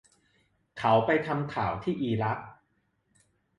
[0.79, 2.39] เขาจะไปทำข่าวที่อิรัก